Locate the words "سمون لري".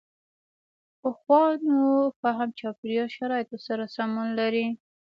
3.95-4.65